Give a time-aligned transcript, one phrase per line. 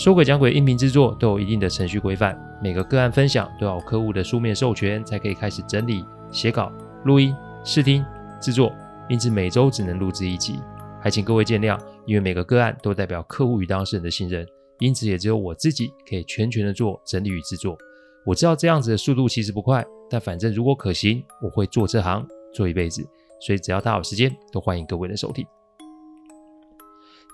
[0.00, 6.72] 说鬼讲鬼音频制作都有一定的程序规范，每个个案分享都要有客户的书面授权才可以开始整理、写稿、
[7.04, 8.02] 录音、试听、
[8.40, 8.72] 制作，
[9.10, 10.58] 因此每周只能录制一集，
[11.02, 11.78] 还请各位见谅。
[12.06, 14.46] 因为每个个案都代表客户与当事人的信任，
[14.78, 17.76] 因此也只有我自己可以全权的做整理与制作。
[18.24, 23.06] 我知道这样子的速度其实不快，但反正如果可行，我会做这行做一辈子，
[23.38, 25.44] 所以只要大家有时间，都欢迎各位的收听。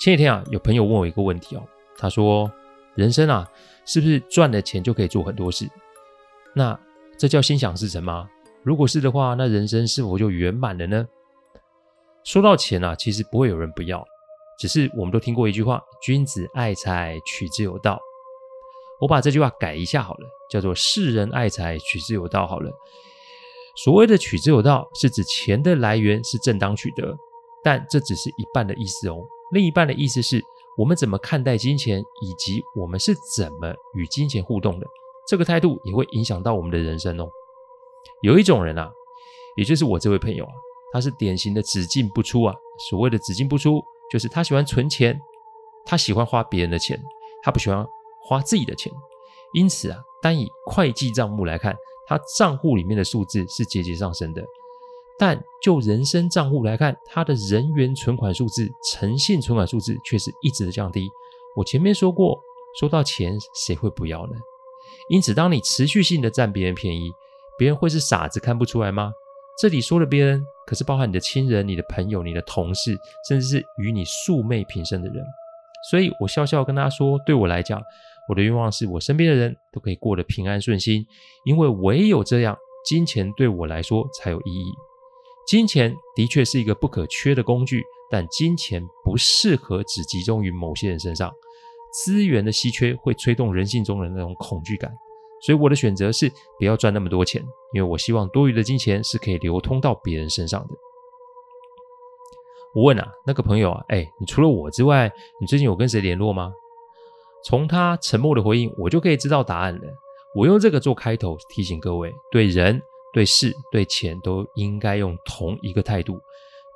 [0.00, 1.62] 前几天啊，有朋友问我一个问题哦。
[1.98, 2.50] 他说
[2.94, 3.48] ：“人生啊，
[3.84, 5.68] 是不是赚了钱就可以做很多事？
[6.54, 6.78] 那
[7.18, 8.28] 这叫心想事成吗？
[8.62, 11.08] 如果是的话，那人生是否就圆满了呢？”
[12.24, 14.04] 说到钱啊，其实不会有人不要，
[14.58, 17.98] 只是我们都听过一句话：“君子爱财，取之有道。”
[19.00, 22.70] 我把这句话改一下好了，叫做“世人爱财，取之有道”好了。
[23.84, 27.16] 所谓的“取之有道”，是指钱的来源是正当取得，
[27.62, 29.18] 但这只是一半的意思哦，
[29.52, 30.42] 另一半的意思是。
[30.76, 34.86] 我们怎么看待金钱，以及我们是怎么与金钱互动的，
[35.26, 37.28] 这个态度也会影响到我们的人生哦。
[38.22, 38.90] 有一种人啊，
[39.56, 40.52] 也就是我这位朋友啊，
[40.92, 42.54] 他是典型的只进不出啊。
[42.90, 45.18] 所谓的只进不出，就是他喜欢存钱，
[45.86, 47.02] 他喜欢花别人的钱，
[47.42, 47.86] 他不喜欢
[48.22, 48.92] 花自己的钱。
[49.54, 51.74] 因此啊，单以会计账目来看，
[52.06, 54.44] 他账户里面的数字是节节上升的。
[55.18, 61.08] 但就人生账户来看，他的人员存款数字、诚信存款数字却是一直的降低。
[61.56, 62.38] 我前面说过，
[62.78, 63.34] 收到钱
[63.66, 64.32] 谁会不要呢？
[65.08, 67.10] 因此，当你持续性的占别人便宜，
[67.58, 69.10] 别人会是傻子看不出来吗？
[69.58, 72.94] 这里说的别人，可是包含你的亲人、你的朋友、你的同事，
[73.26, 75.24] 甚至是与你素昧平生的人。
[75.90, 77.80] 所以我笑笑跟他说：“对我来讲，
[78.28, 81.06] 我的愿望是我身边的人都可以过得平安顺心，
[81.46, 82.54] 因为唯有这样，
[82.84, 84.72] 金钱对我来说才有意义。”
[85.46, 91.32] 金钱的确是一个不可缺的工具，但金钱不适合只集中于某些人身上。
[91.92, 94.92] 资源的稀缺会催动人性中的那种恐惧感，
[95.40, 97.42] 所以我的选择是不要赚那么多钱，
[97.72, 100.74] 因为我希望多余的金钱是可以流通到别人身上的。
[102.74, 106.52] 我问啊，那个朋友啊，哎，你除了我之外，你最近有跟谁联络吗？
[107.44, 109.82] 从他沉默的回应，我就可以知道答案了。
[110.34, 112.82] 我用这个做开头，提醒各位，对人。
[113.16, 116.20] 对事对钱都应该用同一个态度。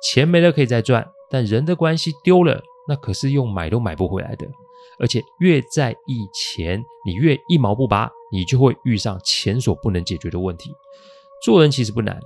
[0.01, 4.47] 钱没了可以再赚，但人的关系丢了，那可是用买都买不回来的。
[4.97, 10.73] 而且越在意钱，你越一毛不拔，你就会遇上前所不能解决的问题。
[11.43, 12.19] 做人其实不难，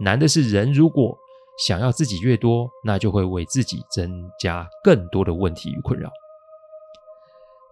[0.00, 1.16] 难的是人如果
[1.56, 6.10] 想要自己越多，那就会为自己增加更多的问题与困扰。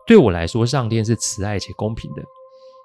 [0.06, 2.22] 对我来说，上天是慈爱且公平的，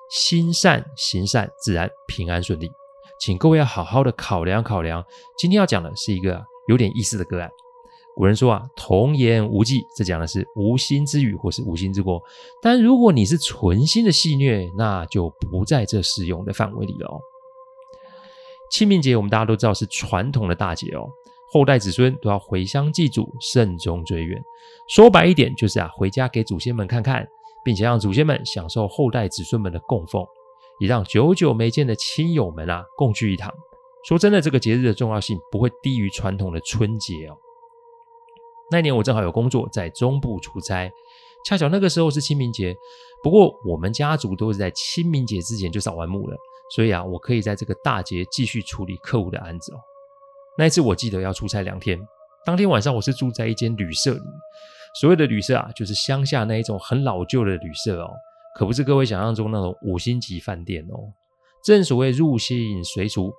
[0.10, 2.72] 心善行善，自然平安顺利。
[3.20, 5.04] 请各位要好好的考量考量。
[5.38, 7.50] 今天要讲的是一个有点意思的个案。
[8.16, 12.22] 古人说啊，童言无忌，这讲的是无心之语或是无心之过。
[12.62, 17.20] 但如果你是存心的戏谑，那就不在这适用的范围里了哦。
[18.70, 21.10] 清明节我们大家都知道是传统的大节哦，
[21.52, 24.40] 后代子孙都要回乡祭祖，慎终追远。
[24.90, 27.28] 说白一点，就是啊，回家给祖先们看看，
[27.64, 30.24] 并且让祖先们享受后代子孙们的供奉。
[30.80, 33.54] 也让久久没见的亲友们啊共聚一堂。
[34.08, 37.38] 说真的，这个节日的重要性不会低于传统的春节哦。
[38.72, 40.92] 那年我正好有工作在中部出差，
[41.46, 42.76] 恰巧那个时候是清明节。
[43.24, 46.36] 不过我们家族都是在清明节之前就扫完墓了，
[46.76, 49.78] 所以啊，我可以在这个大节继续处理客户的案子哦。
[50.58, 51.98] 那一次我记得要出差两天，
[52.46, 54.22] 当天晚上我是住在一间旅社里。
[55.00, 58.10] 所谓的旅社啊，就是乡下那一种很老旧的旅社哦。
[58.56, 61.12] 可不是各位想象中那种五星级饭店哦。
[61.64, 63.32] 正所谓入乡随俗，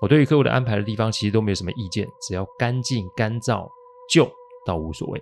[0.00, 3.68] 我对于客户的安排的地方其实都没有什么意见，只要干净、干燥、
[4.08, 4.30] 旧
[4.64, 5.20] 倒无所谓。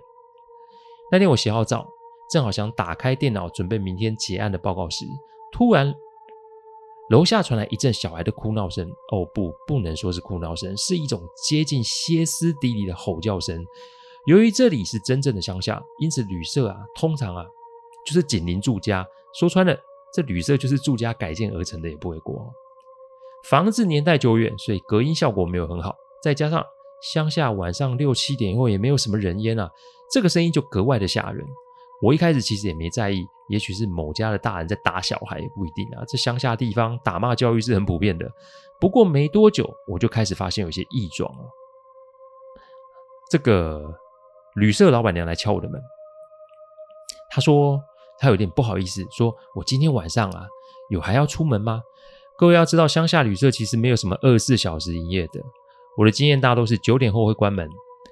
[1.11, 1.87] 那天我洗好澡，
[2.31, 5.05] 正好想打开电脑准备明天结案的报告时，
[5.51, 5.93] 突然
[7.09, 8.87] 楼下传来一阵小孩的哭闹声。
[9.11, 13.61] 哦，不，不能说是哭闹声，是一种接近歇斯底里的吼叫声。
[14.27, 17.43] 由于这里是真正的乡下，因此旅社啊，通常啊
[18.05, 19.05] 就是紧邻住家。
[19.33, 19.77] 说穿了，
[20.13, 22.51] 这旅社就是住家改建而成的，也不为过。
[23.49, 25.95] 房子年代久远，所以隔音效果没有很好。
[26.21, 26.63] 再加上
[27.13, 29.69] 乡下晚上六七点以后也没有什么人烟啊，
[30.11, 31.45] 这个声音就格外的吓人。
[32.03, 36.03] 我一开始其实也没在意，也许是某家的大人在打小孩，也不一定啊。
[36.07, 38.29] 这乡下地方打骂教育是很普遍的。
[38.79, 41.43] 不过没多久，我就开始发现有些异状了。
[43.29, 43.93] 这个
[44.55, 45.81] 旅社老板娘来敲我的门，
[47.29, 47.79] 她说
[48.21, 50.45] 他有点不好意思，说我今天晚上啊
[50.89, 51.81] 有还要出门吗？
[52.37, 55.41] 各位要知道，乡下旅社其实没有什么二十四小时营业的。
[55.97, 57.67] 我的经验大都是九点后会关门。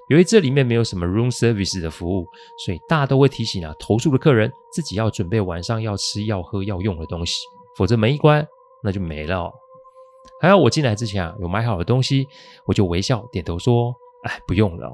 [0.08, 2.26] 由于这里面没有什么 room service 的服务，
[2.66, 7.34] 所以大家都会提醒啊投诉的客人自己要准备晚上要吃、要喝、要用的东西，
[7.76, 8.44] 否则门一关
[8.82, 9.52] 那就没了哦。
[10.40, 12.26] 还好我进来之前啊有买好的东西，
[12.66, 13.94] 我就微笑点头说。
[14.22, 14.92] 哎，不用了哦。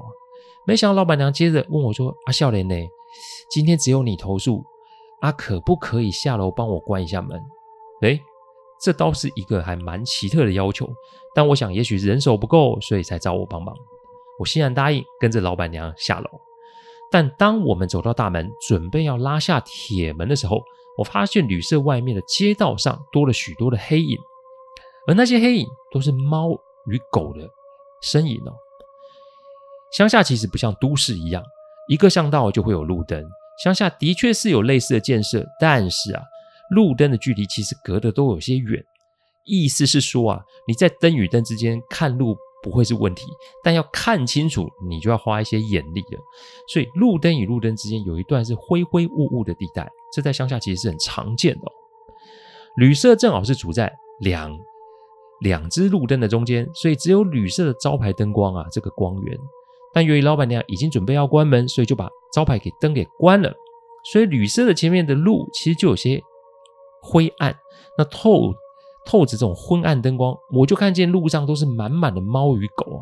[0.65, 2.75] 没想到老板娘接着问我说：“阿笑脸呢？
[3.49, 4.63] 今天只有你投诉，
[5.19, 7.41] 啊，可不可以下楼帮我关一下门？”
[8.01, 8.21] 诶，
[8.79, 10.87] 这倒是一个还蛮奇特的要求，
[11.33, 13.75] 但我想也许人手不够，所以才找我帮忙。
[14.39, 16.29] 我欣然答应，跟着老板娘下楼。
[17.09, 20.61] 但当我们走到大门，准备要拉下铁门的时候，
[20.97, 24.17] 我发现旅社外面的街道上多了许多的黑影，
[25.07, 26.51] 而那些黑影都是猫
[26.85, 27.49] 与狗的
[28.01, 28.53] 身影哦。
[29.91, 31.41] 乡下其实不像都市一样，
[31.87, 33.23] 一个巷道就会有路灯。
[33.63, 36.21] 乡下的确是有类似的建设，但是啊，
[36.71, 38.83] 路灯的距离其实隔得都有些远。
[39.45, 43.23] 意思是说啊，你在灯与灯之间看路不会是问题，
[43.63, 46.19] 但要看清楚，你就要花一些眼力了。
[46.71, 51.71] 所以路灯与路灯之间有一段是灰灰雾雾的地带，这在乡下其实是很常见的哦。
[52.75, 54.55] 旅社正好是处在两
[55.39, 59.37] 两只路灯的中间，所以只有旅社的招牌灯光啊，这个光源。
[59.97, 63.51] 但由于老板娘已经准备要关门，所以就把招牌给灯给关了。
[64.11, 66.21] 所以旅社的前面的路其实就有些
[67.01, 67.57] 灰暗。
[67.97, 68.53] 那透
[69.07, 73.01] 透着这种昏暗灯光，我就看见路上都是满满的猫与狗哦。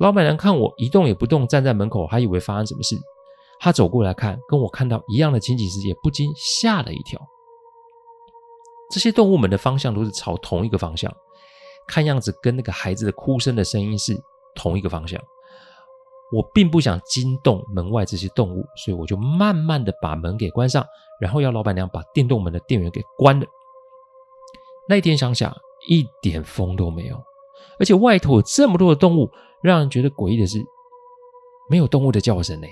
[0.00, 2.94] 老板娘看我一动也不动站在门口，还以为发生什么事。
[3.58, 7.18] 她走过来看，跟我看到一样的情景时，也不禁吓了一跳。
[8.90, 11.10] 这些动物们的方向都是朝同一个方向，
[11.88, 14.14] 看样子跟那个孩子的哭声的声音是
[14.54, 15.18] 同一个方向。
[16.32, 20.84] 我并不想惊动门外这些动物，所以我就慢慢的把门给关上，
[21.20, 23.46] 然后要老板娘把电动门的电源给关了。
[24.88, 25.54] 那一天乡下
[25.86, 27.16] 一点风都没有，
[27.78, 29.30] 而且外头有这么多的动物，
[29.62, 30.64] 让人觉得诡异的是，
[31.68, 32.66] 没有动物的叫声呢，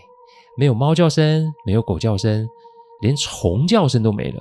[0.56, 2.48] 没有猫叫声，没有狗叫声，
[3.02, 4.40] 连虫叫声都没了，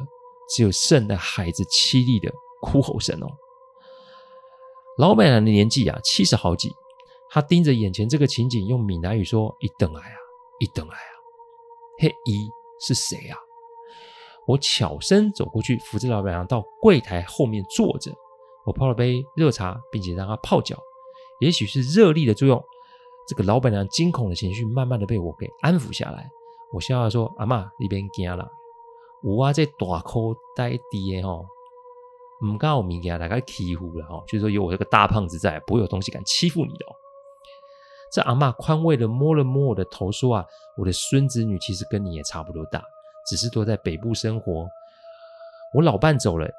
[0.49, 2.31] 只有剩的孩子凄厉的
[2.61, 3.27] 哭吼声哦。
[4.97, 6.71] 老板娘的年纪啊，七十好几。
[7.31, 10.17] 他盯着眼前这个情景，用闽南语说：“一等来啊，
[10.59, 11.13] 一等来啊，
[11.99, 12.49] 嘿，一
[12.79, 13.37] 是谁啊？”
[14.47, 18.11] 我悄声走过去，扶着老板娘到柜台后面坐着。
[18.65, 20.75] 我泡了杯热茶，并且让她泡脚。
[21.39, 22.59] 也许是热力的作用，
[23.27, 26.29] 这个老板娘惊恐的情绪慢慢的被我给安抚下来。
[26.73, 28.49] 我笑着说：“阿妈，你别惊了，
[29.23, 31.45] 我啊这大口呆低的吼，
[32.43, 36.91] 唔敢有物件来个欺负了哈，就是说有我这个大胖子在，不会有东西敢欺负你的哦。”
[38.11, 40.45] 这阿嬷宽慰的摸了摸我的头，说：“啊，
[40.77, 42.83] 我的孙子女其实跟你也差不多大，
[43.27, 44.67] 只是都在北部生活。
[45.75, 46.49] 我老伴走了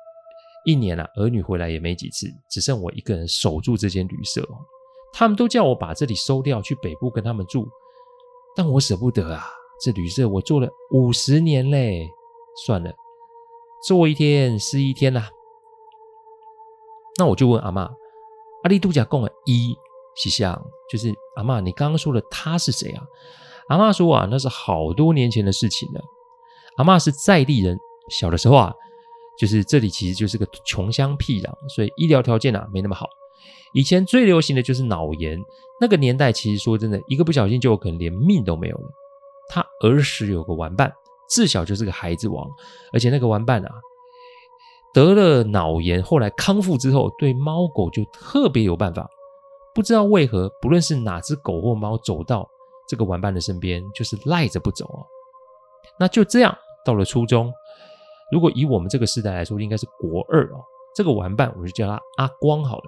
[0.65, 4.47] 一年了，儿女回来也没几次，只剩我一个人守住这间旅社。
[5.13, 7.67] 他们都叫我把这里收掉，去北部跟他们住，
[8.55, 9.45] 但我舍不得啊！
[9.83, 12.09] 这旅社我做了五十年嘞，
[12.65, 12.93] 算了，
[13.89, 15.29] 做一天是一天呐。
[17.19, 17.91] 那我就问阿嬷：
[18.63, 19.77] 阿里度假贡的一？”
[20.17, 23.03] 西向就是阿嬷，你刚刚说的他是谁啊？
[23.69, 26.01] 阿嬷说啊，那是好多年前的事情了。
[26.77, 27.79] 阿嬷是在地人，
[28.11, 28.73] 小的时候啊，
[29.39, 33.07] 就是这里其实就是个穷乡僻壤，所以医疗条件啊没那么好。
[33.73, 35.39] 以前最流行的就是脑炎，
[35.81, 38.91] 那个年代其实说真的，一个不小心就可能连命都没有了。
[39.49, 40.93] 他儿时有个玩伴，
[41.29, 42.49] 自小就是个孩子王，
[42.93, 43.71] 而且那个玩伴啊
[44.93, 49.09] 得了脑炎，后来康复之后，对猫狗就特别有办法。
[49.75, 52.49] 不知道为何，不论是哪只狗或猫走到
[52.89, 55.07] 这个玩伴的身边，就是赖着不走哦。
[55.99, 57.53] 那就这样到了初中，
[58.33, 60.61] 如果以我们这个时代来说，应该是国二哦。
[60.95, 62.85] 这个玩伴我就叫他阿光好了。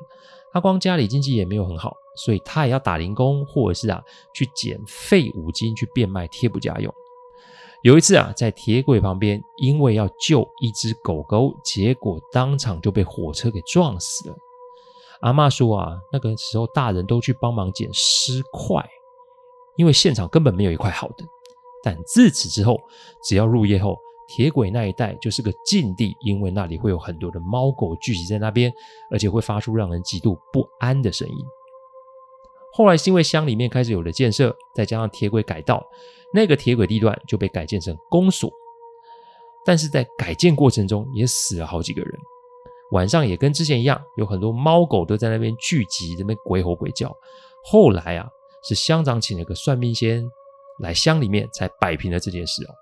[0.55, 4.03] 阿光家里经济也没有很好，所以他也要打零工，或者是啊
[4.35, 6.93] 去捡废五金去变卖贴补家用。
[7.83, 14.37] 有一次啊，在铁轨旁边，因为要救一只狗狗，结果当场就被火车给撞死了。
[15.23, 18.85] 阿嬷说啊，那个时候大人都去帮忙捡尸块，
[19.77, 21.25] 因为现场根本没有一块好的。
[21.83, 22.81] 但自此之后，
[23.25, 23.97] 只要入夜后，
[24.29, 28.73] 铁轨那一带就是个禁地，因为那里会有很多的猫狗聚集在那边，
[29.11, 31.35] 而且会发出让人极度不安的声音。
[32.73, 35.85] 后来是因为乡里面开始有了建设，再加上铁轨改道，
[36.33, 38.51] 那个铁轨地段就被改建成公所。
[39.65, 42.19] 但是在改建过程中也死了好几个人。
[42.93, 47.13] 晚上也跟之前一样，有很多猫狗都在那边聚集，在那边鬼吼鬼叫。
[47.65, 48.29] 后来啊，
[48.69, 50.23] 是乡长请了个算命先
[50.81, 52.75] 来乡里面，才摆平了这件事哦。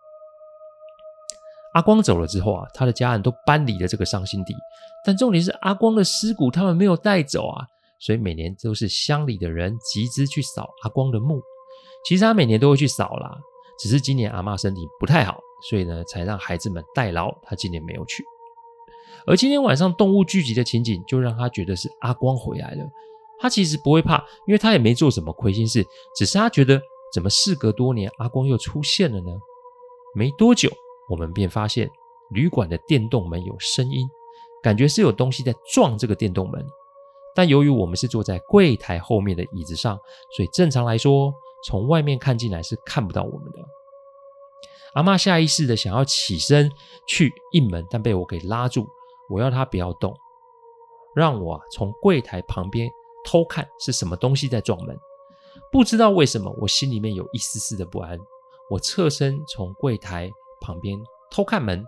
[1.74, 4.54] 阿光走了之后啊，他的家人都搬离了这个伤心地。
[5.04, 7.64] 但重点是阿光的尸骨他们没有带走啊，
[8.00, 11.40] 所以每年都是乡里的人集资去扫阿光的墓。
[12.04, 13.38] 其实他每年都会去扫啦，
[13.78, 15.38] 只是今年阿嬷身体不太好，
[15.70, 18.24] 所以呢才让孩子们代劳，他今年没有去。
[19.26, 22.84] 而今天晚上动物聚集的情景，就让他觉得是阿光回来了。
[23.38, 25.86] 他其实不会怕，因为他也没做什么亏心事，
[26.16, 26.80] 只是他觉得
[27.12, 29.30] 怎么事隔多年，阿光又出现了呢？
[30.14, 30.70] 没多久。
[31.08, 31.90] 我们便发现
[32.30, 34.08] 旅馆的电动门有声音，
[34.62, 36.64] 感觉是有东西在撞这个电动门。
[37.34, 39.98] 但由于我们是坐在柜台后面的椅子上，
[40.36, 41.32] 所以正常来说，
[41.66, 43.58] 从外面看进来是看不到我们的。
[44.94, 46.70] 阿嬷下意识的想要起身
[47.08, 48.86] 去应门，但被我给拉住。
[49.30, 50.14] 我要他不要动，
[51.14, 52.90] 让我从柜台旁边
[53.24, 54.94] 偷看是什么东西在撞门。
[55.72, 58.18] 不知道为什么，我心里面有一丝丝的不安。
[58.68, 60.30] 我侧身从柜台。
[60.62, 60.94] 旁边
[61.30, 61.82] 偷看门，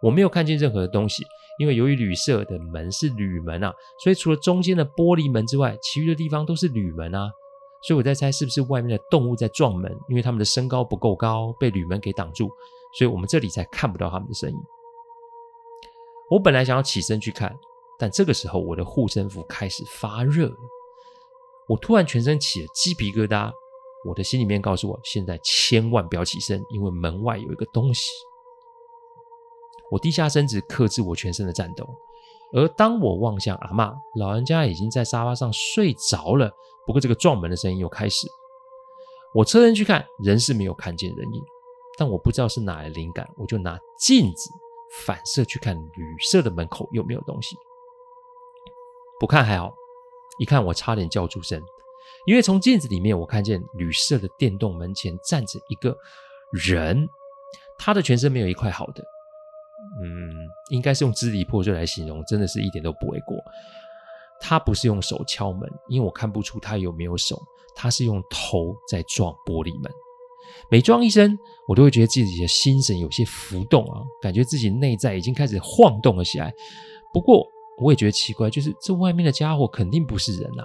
[0.00, 1.22] 我没有看见任何的东西，
[1.58, 3.70] 因为由于旅社的门是铝门啊，
[4.02, 7.30] 所以除了中间的玻璃门之外，其余的地方都是铝门啊。
[7.86, 12.48] 所以我在猜是不是外面的动物在撞门，因为他们的身高不够高，被铝门给挡住，
[12.98, 14.56] 所以我们这里才看不到他们的身影。
[16.34, 17.56] 我本来想要起身去看，
[17.96, 20.56] 但这个时候我的护身符开始发热了，
[21.68, 23.52] 我突然全身起了鸡皮疙瘩。
[24.04, 28.10] 我的心里面告诉我，现在千万不要起身，因为门外有一个东西。
[29.92, 31.88] 我低下身子，克制我全身的颤抖。
[32.52, 36.50] 而当我望向阿嬷，老人家已经在沙发上睡着了。
[36.84, 38.26] 不过，这个撞门的声音又开始。
[39.34, 41.40] 我侧身去看，仍是没有看见人影。
[41.96, 44.50] 但我不知道是哪来灵感，我就拿镜子
[45.04, 47.56] 反射去看旅社的门口有没有东西。
[49.18, 49.74] 不看还好，
[50.38, 51.62] 一看我差点叫出声。
[52.26, 55.96] 因为从镜子里面，我看见旅社的电动门前站着一个
[56.52, 57.08] 人，
[57.78, 59.02] 他的全身没有一块好的，
[60.02, 60.32] 嗯，
[60.70, 63.36] 应该是用支离破碎来形容，真的是一点都不为过。
[64.40, 67.40] 他不是用手敲门，因为我看不出他有没有手，
[67.74, 69.92] 他是用头在撞玻璃门。
[70.70, 76.52] 每撞一声，我都会觉得自己的心神有些浮动啊，感觉自己内在已经开始晃动了起来。
[77.12, 77.46] 不过
[77.78, 80.64] 我也觉得奇怪，就是这外面的家伙肯定不是人啊。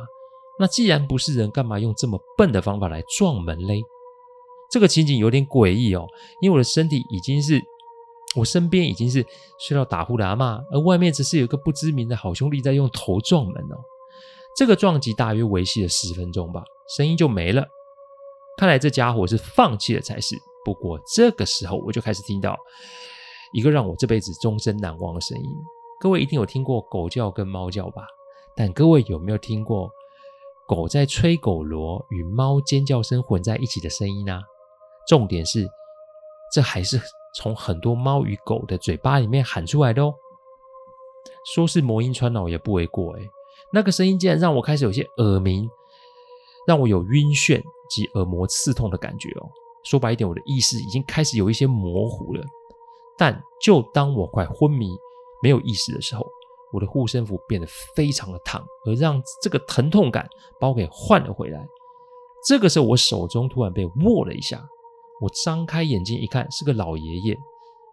[0.59, 3.81] 那既然不是人，干嘛用这么笨的方法来撞门嘞？
[4.71, 6.05] 这个情景有点诡异哦，
[6.41, 7.61] 因为我的身体已经是，
[8.35, 9.25] 我身边已经是
[9.59, 13.77] 睡到打呼的阿嬷，而外面只是有一个不知名的好兄弟在用头撞门哦。
[14.57, 16.63] 这个撞击大约维系了十分钟吧，
[16.95, 17.65] 声音就没了。
[18.59, 20.35] 看来这家伙是放弃了才是。
[20.65, 22.59] 不过这个时候我就开始听到
[23.53, 25.49] 一个让我这辈子终身难忘的声音。
[25.97, 28.05] 各位一定有听过狗叫跟猫叫吧？
[28.57, 29.89] 但各位有没有听过？
[30.67, 34.41] 狗在吹狗螺与猫尖叫声混在一起的声音呢、
[35.07, 35.65] 重点是，
[36.53, 36.99] 这还是
[37.33, 40.13] 从很多猫与狗的嘴巴里面喊出来的哦。
[41.55, 43.29] 说是魔音穿脑也不为过诶。
[43.71, 45.69] 那个声音竟然让我开始有些耳鸣，
[46.69, 47.59] 让我有晕眩
[47.89, 49.49] 及耳膜刺痛的感觉哦。
[49.83, 52.45] 说白一点，我的意识已经开始有一些模糊了。
[53.17, 54.95] 但就当我快昏迷、
[55.41, 56.23] 没有意识的时候。
[56.71, 61.67] 我的护身符变得非常的烫，而让这个疼痛感把我给换了回来。
[62.47, 64.63] 这个时候，我手中突然被握了一下，
[65.19, 67.35] 我张开眼睛一看，是个老爷爷，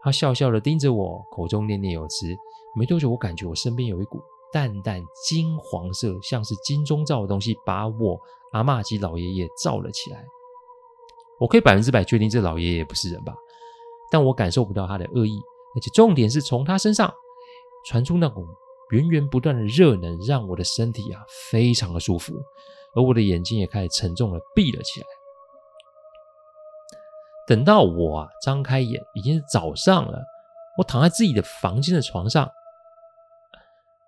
[0.03, 2.37] 他笑笑的盯着我，口中念念有词。
[2.75, 4.21] 没多久，我感觉我身边有一股
[4.53, 8.21] 淡淡金黄色，像是金钟罩的东西，把我
[8.57, 10.25] 阿嬷及老爷爷罩了起来。
[11.39, 13.35] 我可以百分之百确定，这老爷爷不是人吧？
[14.11, 15.39] 但我感受不到他的恶意，
[15.77, 17.13] 而且重点是从他身上
[17.87, 18.47] 传出那股。
[18.93, 21.21] 源源不断的热能让我的身体啊
[21.51, 22.33] 非常的舒服，
[22.95, 25.07] 而我的眼睛也开始沉重的闭了起来。
[27.49, 30.23] 等到我啊张开眼，已经是早上了。
[30.79, 32.49] 我躺在自己的房间的床上，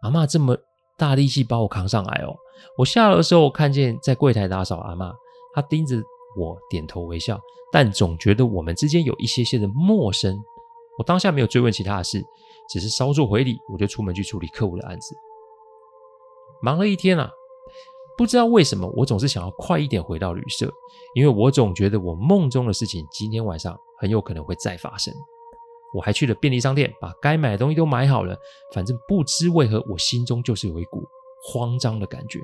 [0.03, 0.57] 阿嬷这么
[0.97, 2.37] 大力气把我扛上来哦。
[2.77, 5.15] 我下楼的时候，我看见在柜台打扫阿嬷，
[5.55, 5.97] 她盯着
[6.37, 7.41] 我点头微笑，
[7.73, 10.39] 但总觉得我们之间有一些些的陌生。
[10.99, 12.23] 我当下没有追问其他的事。
[12.71, 15.17] 只是稍作回礼，我就出门去处理客户的案子。
[16.61, 17.31] 忙了一天啊，
[18.15, 20.71] 不知道为什么，我总是想要快一点回到旅社，
[21.15, 25.15] 因为我总觉得我梦中的事情今天晚上很有可能会再发生。
[25.95, 28.37] 我还去了便利商店，把该买的东西都买好了。
[28.75, 31.03] 反正不知为何，我心中就是有一股
[31.43, 32.41] 慌张的感觉。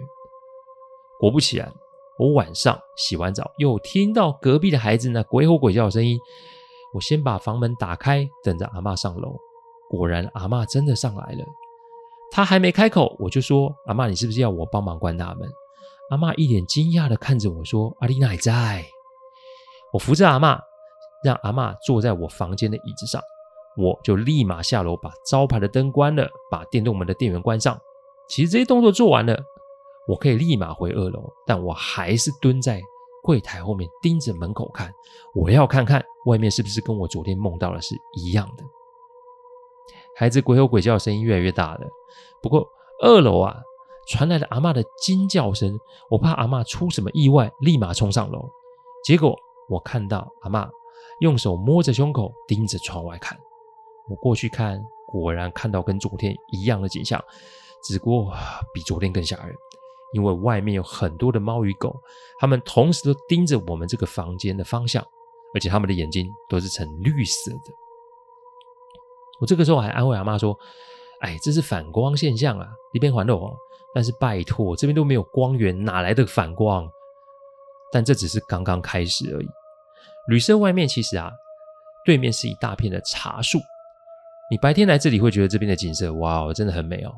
[1.21, 1.73] 果不其然，
[2.19, 6.19] 我晚上洗完澡，又听到隔壁的孩子那鬼吼鬼叫的声音。
[6.93, 9.37] 我先把房门打开，等着阿嬷上楼。
[9.89, 11.45] 果然，阿嬷真的上来了。
[12.31, 15.49] 她还没开口，我就说：“阿嬷，你是不是要我帮忙关大门？”
[16.11, 18.85] 阿嬷一脸惊讶的看着我说：“阿丽娜还在。”
[19.93, 20.59] 我扶着阿嬷，
[21.25, 23.23] 让阿嬷坐在我房间的椅子上，
[23.77, 27.79] 我就立马下楼把招牌的灯关了，把电动门的电源关上。
[28.29, 29.39] 其实这些动作做完了，
[30.09, 32.81] 我可以立马回二楼，但我还是蹲在
[33.23, 34.93] 柜台后面盯着门口看，
[35.35, 38.65] 我要看看外面是不是跟我昨天梦到的是一样的。
[40.17, 41.87] 孩子鬼吼鬼叫的声音越来越大了，
[42.43, 42.67] 不过
[43.03, 43.57] 二楼啊
[44.07, 45.79] 传来了阿嬷的惊叫声，
[46.11, 48.49] 我怕阿嬷出什么意外，立马冲上楼。
[49.05, 49.35] 结果
[49.69, 50.69] 我看到阿嬷
[51.21, 53.39] 用手摸着胸口，盯着窗外看。
[54.09, 57.23] 我过去看，果然看到跟昨天一样的景象，
[57.87, 58.35] 只不过
[58.73, 59.55] 比昨天更吓人。
[60.13, 61.93] 因为外面有很多的猫与狗，
[62.39, 65.05] 它们同时都盯着我们这个房间的方向，
[65.53, 67.73] 而且它们的眼睛都是呈绿色的。
[69.41, 70.57] 我这个时候还安慰阿妈说
[71.21, 73.57] ：“哎，这是反光现象啊，一边环路哦。
[73.93, 76.89] 但是拜托，这边都没有光源，哪来的反光？
[77.91, 79.49] 但这只是刚刚开始而已。
[80.29, 81.29] 旅社外面其实啊，
[82.07, 83.59] 对面是一大片的茶树。
[84.49, 87.13] 你白天来这里会觉得这边的景色，哇，真的很美哦。”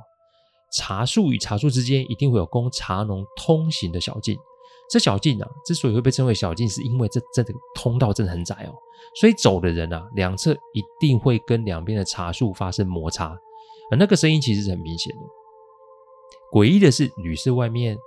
[0.72, 4.38] 茶树与茶树之间一定会有供茶农通行的小径。
[4.88, 8.74] 这小径啊，之所以会被称为小径，是因为这这个通道真的很窄哦，
[9.16, 13.36] 所以走的人啊，两侧一定会跟两边的茶树发生摩擦，
[13.90, 15.22] 而那个声音其实是很明显的。
[16.52, 17.98] 诡异的是，旅社外面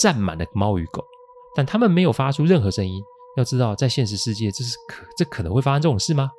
[0.00, 1.04] 站满了猫与狗，
[1.54, 3.02] 但他们没有发出任何声音。
[3.36, 6.30] 要知道，在现实世界，这是可这可能会发生这种事吗？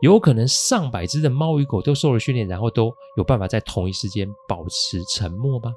[0.00, 5.74] 有可能上百只的猫与狗都受了训练，然后都有办法在同一时间保持沉默吗？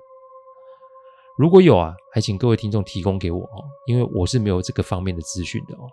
[1.38, 5.88] 如果有啊，还请各位听众提供给我哦，因为我是没有这个方面的资讯的哦。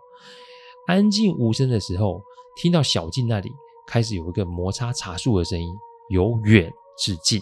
[0.89, 2.21] 安静无声的时候，
[2.57, 3.53] 听到小径那里
[3.87, 5.73] 开始有一个摩擦茶树的声音，
[6.09, 7.41] 由远至近，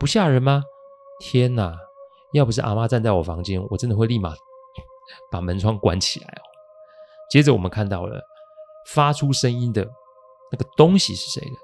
[0.00, 0.64] 不吓人吗？
[1.20, 1.76] 天哪！
[2.32, 4.34] 要不是阿妈站在我房间，我真的会立马
[5.30, 6.42] 把门窗关起来哦。
[7.30, 8.20] 接着我们看到了。
[8.88, 9.88] 发出声音的
[10.50, 11.56] 那个东西是谁的？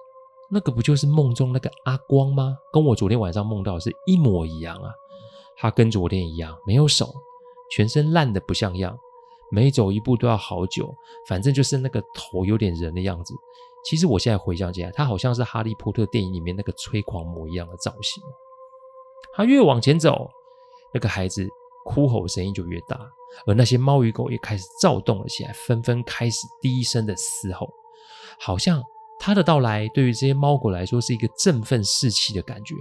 [0.50, 2.56] 那个不就是梦中那个阿光吗？
[2.72, 4.90] 跟我昨天晚上梦到是一模一样啊！
[5.58, 7.12] 他跟昨天一样，没有手，
[7.70, 8.96] 全身烂得不像样，
[9.50, 10.94] 每走一步都要好久。
[11.26, 13.34] 反正就是那个头有点人的样子。
[13.84, 18.22] 其实我现在回想起来，他好像是哈利波特电影里面那个催狂魔一样的造型。
[19.34, 20.30] 他越往前走，
[20.94, 21.46] 那个孩子
[21.88, 23.00] 哭吼声音就越大。
[23.46, 27.68] 而那些猫与狗也开始躁动了起来，纷纷开始低声的嘶吼，
[28.38, 28.82] 好像
[29.18, 32.74] 它的到来对于这些猫狗来说是一个振奋士气的感觉。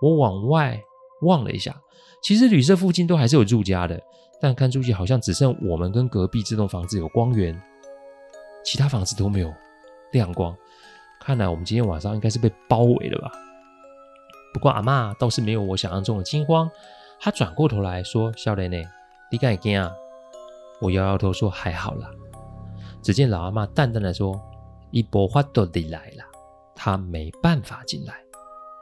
[0.00, 0.80] 我往外
[1.22, 1.74] 望了一下，
[2.22, 4.00] 其实旅社附近都还是有住家的，
[4.40, 7.60] 但看出去好像只剩我们跟隔壁这栋房子有光源，
[8.64, 9.52] 其他房子都没有
[10.12, 10.56] 亮光。
[11.20, 13.32] 看来我们今天晚上应该是被包围了吧？
[14.52, 16.70] 不过阿嬷倒是没有我想象中的惊慌，
[17.20, 18.76] 他转过头来说：“少年呢？”
[19.30, 19.90] 你敢惊啊？
[20.80, 22.08] 我摇摇头说：“还好啦。”
[23.02, 24.40] 只见老阿妈淡淡的说
[24.90, 26.24] ：“一波花都得来了，
[26.74, 28.14] 他没办法进来。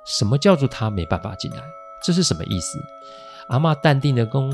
[0.07, 1.62] 什么叫做他没办法进来？
[2.05, 2.79] 这是什么意思？”
[3.49, 4.53] 阿妈淡定的跟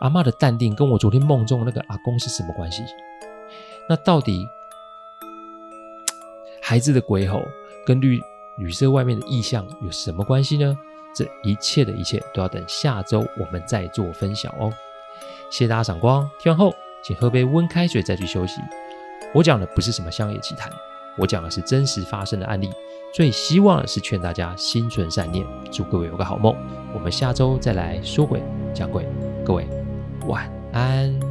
[0.00, 2.82] 阿妈的淡定跟我昨天梦中的那个阿公是什么关系？
[3.88, 4.44] 那到底
[6.60, 7.40] 孩子的鬼吼
[7.86, 8.20] 跟旅
[8.58, 10.76] 旅社外面的异象有什么关系呢？
[11.16, 14.70] 这一切的一切都要等下周我们再做分享哦。
[15.50, 18.60] 谢谢大家赏光，听完后请喝杯温开水再去休息。
[19.32, 20.70] 我讲的不是什么乡野奇谈，
[21.16, 22.70] 我讲的是真实发生的案例。
[23.14, 26.54] 最希望的是劝大家心存善念，祝各位有个好梦。
[26.92, 28.42] 我们下周再来说鬼
[28.74, 29.08] 讲鬼，
[29.42, 29.66] 各位
[30.26, 31.25] 晚安。